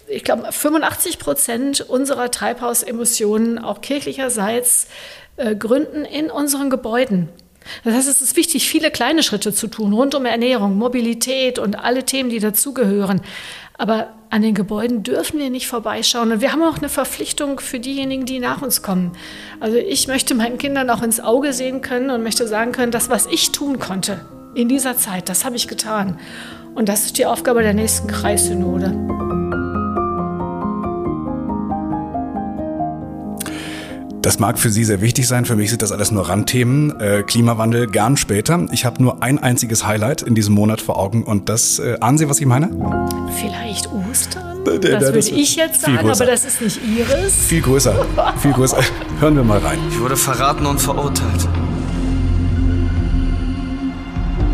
[0.08, 4.88] ich glaube, 85 Prozent unserer Treibhausemissionen, auch kirchlicherseits,
[5.36, 7.28] äh, gründen in unseren Gebäuden.
[7.84, 11.76] Das heißt, es ist wichtig, viele kleine Schritte zu tun, rund um Ernährung, Mobilität und
[11.78, 13.20] alle Themen, die dazugehören.
[13.78, 16.32] Aber an den Gebäuden dürfen wir nicht vorbeischauen.
[16.32, 19.12] Und wir haben auch eine Verpflichtung für diejenigen, die nach uns kommen.
[19.60, 23.10] Also ich möchte meinen Kindern auch ins Auge sehen können und möchte sagen können, das,
[23.10, 26.18] was ich tun konnte in dieser Zeit, das habe ich getan.
[26.74, 29.35] Und das ist die Aufgabe der nächsten Kreissynode.
[34.26, 35.44] Das mag für Sie sehr wichtig sein.
[35.44, 36.98] Für mich sind das alles nur Randthemen.
[36.98, 38.66] Äh, Klimawandel gern später.
[38.72, 42.18] Ich habe nur ein einziges Highlight in diesem Monat vor Augen und das, äh, ahnen
[42.18, 42.68] Sie, was ich meine?
[43.38, 44.64] Vielleicht Ostern?
[44.64, 47.34] Das würde ich jetzt sagen, aber das ist nicht Ihres.
[47.34, 48.04] Viel größer.
[48.38, 48.78] Viel größer.
[49.20, 49.78] Hören wir mal rein.
[49.90, 51.48] Ich wurde verraten und verurteilt.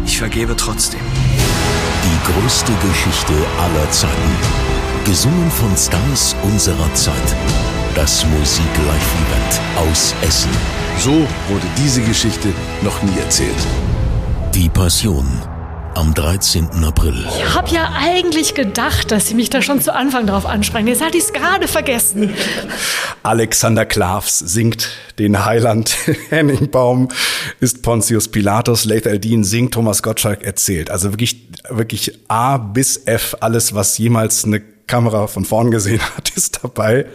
[0.05, 1.01] Ich vergebe trotzdem.
[2.05, 4.13] Die größte Geschichte aller Zeiten.
[5.07, 7.62] Gesungen von Stars unserer Zeit
[7.95, 10.51] das Musik-Live-Event aus Essen.
[10.99, 12.49] So wurde diese Geschichte
[12.83, 13.57] noch nie erzählt.
[14.55, 15.27] Die Passion
[15.95, 16.85] am 13.
[16.85, 17.15] April.
[17.37, 20.87] Ich habe ja eigentlich gedacht, dass Sie mich da schon zu Anfang drauf ansprechen.
[20.87, 22.33] Jetzt hatte ich es gerade vergessen.
[23.23, 25.95] Alexander Klavs singt den Heiland.
[26.31, 27.09] Henning Baum
[27.61, 28.87] ist Pontius Pilatus.
[28.87, 30.91] Leith Aldin singt Thomas Gottschalk erzählt.
[30.91, 36.31] Also wirklich, wirklich A bis F, alles, was jemals eine Kamera von vorn gesehen hat,
[36.31, 37.07] ist dabei.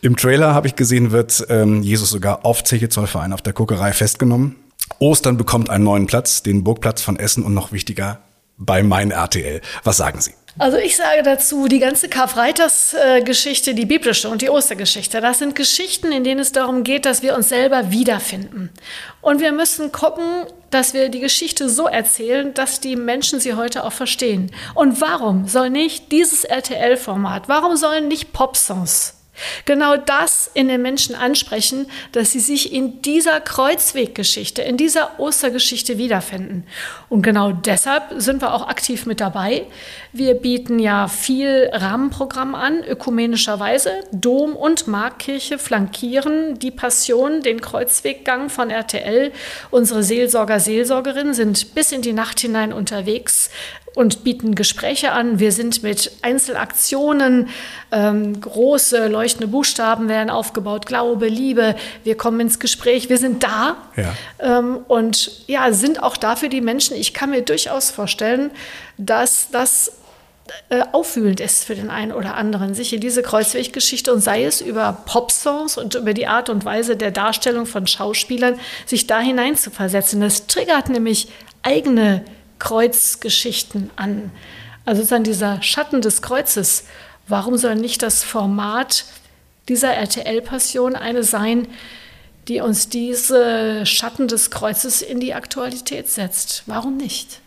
[0.00, 3.92] Im Trailer habe ich gesehen, wird ähm, Jesus sogar auf Zeche Zollverein auf der Kokerei
[3.92, 4.56] festgenommen.
[4.98, 8.20] Ostern bekommt einen neuen Platz, den Burgplatz von Essen und noch wichtiger
[8.58, 9.60] bei Mein RTL.
[9.82, 10.32] Was sagen Sie?
[10.56, 16.12] Also ich sage dazu, die ganze Karfreitagsgeschichte, die biblische und die Ostergeschichte, das sind Geschichten,
[16.12, 18.70] in denen es darum geht, dass wir uns selber wiederfinden.
[19.20, 23.82] Und wir müssen gucken, dass wir die Geschichte so erzählen, dass die Menschen sie heute
[23.82, 24.52] auch verstehen.
[24.74, 29.23] Und warum soll nicht dieses RTL-Format, warum sollen nicht Popsongs
[29.64, 35.98] Genau das in den Menschen ansprechen, dass sie sich in dieser Kreuzweggeschichte, in dieser Ostergeschichte
[35.98, 36.66] wiederfinden.
[37.08, 39.66] Und genau deshalb sind wir auch aktiv mit dabei.
[40.12, 43.90] Wir bieten ja viel Rahmenprogramm an, ökumenischerweise.
[44.12, 49.32] Dom und Markkirche flankieren die Passion, den Kreuzweggang von RTL.
[49.70, 53.50] Unsere Seelsorger, Seelsorgerinnen sind bis in die Nacht hinein unterwegs,
[53.94, 55.38] und bieten Gespräche an.
[55.38, 57.48] Wir sind mit Einzelaktionen,
[57.92, 63.76] ähm, große leuchtende Buchstaben werden aufgebaut, Glaube, Liebe, wir kommen ins Gespräch, wir sind da
[63.96, 64.14] ja.
[64.40, 66.96] Ähm, und ja, sind auch dafür die Menschen.
[66.96, 68.50] Ich kann mir durchaus vorstellen,
[68.98, 69.92] dass das
[70.68, 74.60] äh, auffühlend ist für den einen oder anderen, sich in diese Kreuzweggeschichte und sei es
[74.60, 79.56] über Popsongs und über die Art und Weise der Darstellung von Schauspielern, sich da hinein
[79.56, 80.20] zu versetzen.
[80.20, 81.28] Das triggert nämlich
[81.62, 82.24] eigene
[82.58, 84.30] Kreuzgeschichten an.
[84.84, 86.84] Also sozusagen dieser Schatten des Kreuzes.
[87.26, 89.06] Warum soll nicht das Format
[89.68, 91.68] dieser RTL-Passion eine sein,
[92.48, 96.64] die uns diese Schatten des Kreuzes in die Aktualität setzt?
[96.66, 97.40] Warum nicht?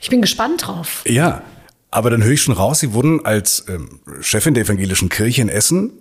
[0.00, 1.02] Ich bin gespannt drauf.
[1.06, 1.42] Ja,
[1.90, 5.48] aber dann höre ich schon raus, Sie wurden als ähm, Chefin der evangelischen Kirche in
[5.48, 5.92] Essen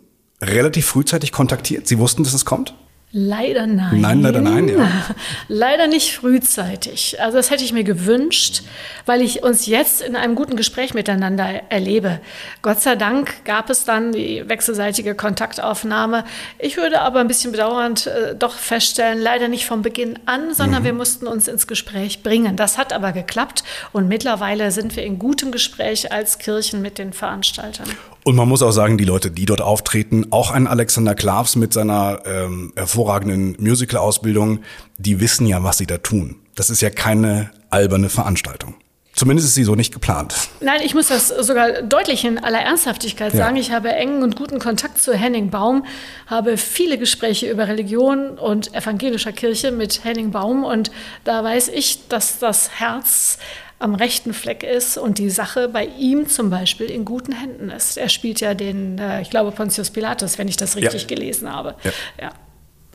[0.42, 1.88] relativ frühzeitig kontaktiert.
[1.88, 2.76] Sie wussten, dass es kommt?
[3.16, 4.02] Leider nein.
[4.02, 4.90] Nein, leider nein, ja.
[5.48, 7.22] Leider nicht frühzeitig.
[7.22, 8.64] Also das hätte ich mir gewünscht,
[9.06, 12.22] weil ich uns jetzt in einem guten Gespräch miteinander erlebe.
[12.64, 16.24] Gott sei Dank gab es dann die wechselseitige Kontaktaufnahme.
[16.58, 20.82] Ich würde aber ein bisschen bedauernd äh, doch feststellen, leider nicht vom Beginn an, sondern
[20.82, 20.86] mhm.
[20.86, 22.56] wir mussten uns ins Gespräch bringen.
[22.56, 27.14] Das hat aber geklappt und mittlerweile sind wir in gutem Gespräch als Kirchen mit den
[27.14, 27.90] Veranstaltern.
[28.24, 31.74] Und man muss auch sagen, die Leute, die dort auftreten, auch ein Alexander Klavs mit
[31.74, 34.60] seiner ähm, hervorragenden Musical-Ausbildung,
[34.98, 36.38] die wissen ja, was sie da tun.
[36.56, 38.76] Das ist ja keine alberne Veranstaltung.
[39.16, 40.34] Zumindest ist sie so nicht geplant.
[40.60, 43.56] Nein, ich muss das sogar deutlich in aller Ernsthaftigkeit sagen.
[43.56, 43.62] Ja.
[43.62, 45.86] Ich habe engen und guten Kontakt zu Henning Baum,
[46.26, 50.90] habe viele Gespräche über Religion und evangelischer Kirche mit Henning Baum und
[51.26, 53.38] da weiß ich, dass das Herz
[53.84, 57.98] am rechten Fleck ist und die Sache bei ihm zum Beispiel in guten Händen ist.
[57.98, 61.08] Er spielt ja den, äh, ich glaube, Pontius Pilatus, wenn ich das richtig ja.
[61.08, 61.76] gelesen habe.
[61.84, 61.92] Ja.
[62.22, 62.30] Ja.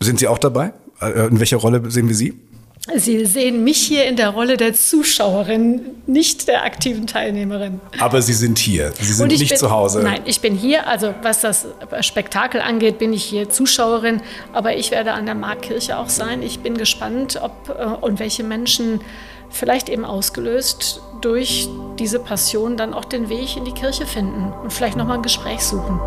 [0.01, 0.73] Sind Sie auch dabei?
[1.03, 2.41] Äh, in welcher Rolle sehen wir Sie?
[2.97, 7.81] Sie sehen mich hier in der Rolle der Zuschauerin, nicht der aktiven Teilnehmerin.
[7.99, 8.93] Aber Sie sind hier.
[8.99, 10.01] Sie sind nicht bin, zu Hause.
[10.03, 10.87] Nein, ich bin hier.
[10.87, 11.67] Also was das
[12.01, 14.23] Spektakel angeht, bin ich hier Zuschauerin.
[14.55, 16.43] Aber ich werde an der Marktkirche auch sein.
[16.43, 19.01] Ich bin gespannt, ob äh, und welche Menschen
[19.51, 24.73] vielleicht eben ausgelöst durch diese Passion dann auch den Weg in die Kirche finden und
[24.73, 26.01] vielleicht nochmal ein Gespräch suchen.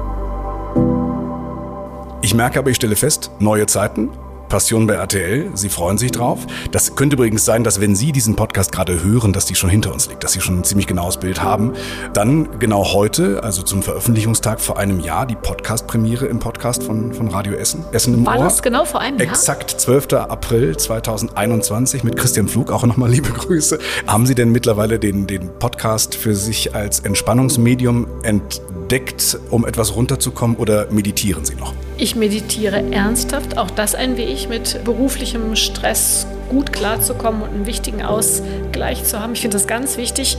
[2.21, 4.09] Ich merke aber, ich stelle fest, neue Zeiten,
[4.51, 5.49] Passion bei RTL.
[5.53, 6.45] Sie freuen sich drauf.
[6.71, 9.93] Das könnte übrigens sein, dass wenn Sie diesen Podcast gerade hören, dass die schon hinter
[9.93, 11.71] uns liegt, dass Sie schon ein ziemlich genaues Bild haben.
[12.13, 17.29] Dann genau heute, also zum Veröffentlichungstag vor einem Jahr, die Podcast-Premiere im Podcast von, von
[17.29, 17.85] Radio Essen.
[17.93, 18.43] Essen im War Ohr.
[18.43, 19.29] das genau vor einem Jahr?
[19.29, 20.11] Exakt 12.
[20.15, 22.73] April 2021 mit Christian Flug.
[22.73, 23.79] Auch nochmal liebe Grüße.
[24.05, 30.57] Haben Sie denn mittlerweile den, den Podcast für sich als Entspannungsmedium entdeckt, um etwas runterzukommen
[30.57, 31.73] oder meditieren Sie noch?
[32.01, 38.01] Ich meditiere ernsthaft, auch das ein Weg, mit beruflichem Stress gut klarzukommen und einen wichtigen
[38.01, 39.33] Ausgleich zu haben.
[39.33, 40.35] Ich finde das ganz wichtig,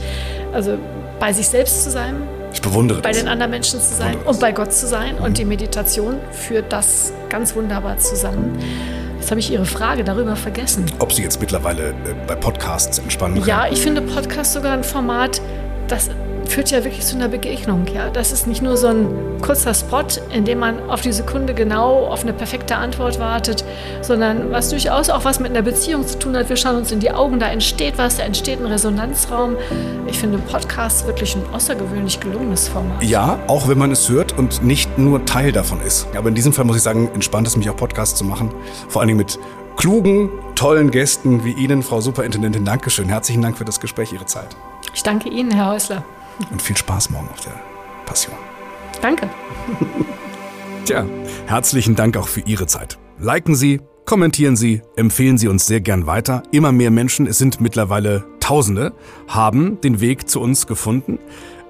[0.51, 0.77] also
[1.21, 2.15] bei sich selbst zu sein.
[2.53, 3.19] Ich bewundere Bei das.
[3.19, 5.15] den anderen Menschen zu sein und bei Gott zu sein.
[5.19, 8.59] Und die Meditation führt das ganz wunderbar zusammen.
[9.21, 10.85] Jetzt habe ich Ihre Frage darüber vergessen.
[10.99, 11.93] Ob Sie jetzt mittlerweile äh,
[12.27, 13.47] bei Podcasts entspannen können?
[13.47, 15.39] Ja, ich finde Podcast sogar ein Format,
[15.87, 16.09] das
[16.53, 17.87] führt ja wirklich zu einer Begegnung.
[17.91, 18.11] Ja?
[18.11, 19.07] Das ist nicht nur so ein
[19.41, 23.65] kurzer Spot, in dem man auf die Sekunde genau auf eine perfekte Antwort wartet,
[24.01, 26.49] sondern was durchaus auch was mit einer Beziehung zu tun hat.
[26.49, 29.55] Wir schauen uns in die Augen, da entsteht was, da entsteht ein Resonanzraum.
[30.05, 33.01] Ich finde Podcast wirklich ein außergewöhnlich gelungenes Format.
[33.01, 36.07] Ja, auch wenn man es hört und nicht nur Teil davon ist.
[36.15, 38.53] Aber in diesem Fall muss ich sagen, entspannt es mich auch Podcasts zu machen.
[38.89, 39.39] Vor allen Dingen mit
[39.75, 42.63] klugen, tollen Gästen wie Ihnen, Frau Superintendentin.
[42.63, 43.09] Dankeschön.
[43.09, 44.55] Herzlichen Dank für das Gespräch, Ihre Zeit.
[44.93, 46.03] Ich danke Ihnen, Herr Häusler.
[46.51, 47.53] Und viel Spaß morgen auf der
[48.05, 48.35] Passion.
[49.01, 49.29] Danke.
[50.85, 51.05] Tja,
[51.47, 52.97] herzlichen Dank auch für Ihre Zeit.
[53.19, 56.43] Liken Sie, kommentieren Sie, empfehlen Sie uns sehr gern weiter.
[56.51, 58.93] Immer mehr Menschen, es sind mittlerweile Tausende,
[59.27, 61.19] haben den Weg zu uns gefunden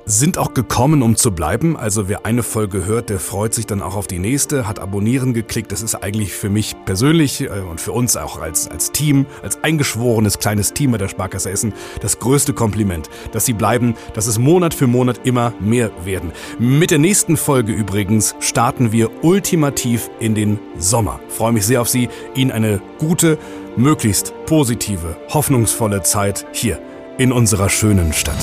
[0.05, 1.77] sind auch gekommen, um zu bleiben.
[1.77, 5.33] Also wer eine Folge hört, der freut sich dann auch auf die nächste, hat Abonnieren
[5.33, 5.71] geklickt.
[5.71, 9.63] Das ist eigentlich für mich persönlich äh, und für uns auch als, als Team, als
[9.63, 14.37] eingeschworenes kleines Team bei der Sparkasse Essen das größte Kompliment, dass sie bleiben, dass es
[14.37, 16.31] Monat für Monat immer mehr werden.
[16.59, 21.19] Mit der nächsten Folge übrigens starten wir ultimativ in den Sommer.
[21.29, 22.09] freue mich sehr auf Sie.
[22.35, 23.37] Ihnen eine gute,
[23.77, 26.79] möglichst positive, hoffnungsvolle Zeit hier
[27.17, 28.35] in unserer schönen Stadt.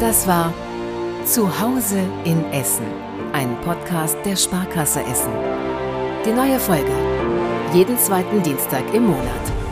[0.00, 0.52] Das war
[1.26, 2.86] Zuhause in Essen
[3.32, 5.32] ein Podcast der Sparkasse Essen.
[6.24, 6.92] Die neue Folge.
[7.74, 9.65] Jeden zweiten Dienstag im Monat.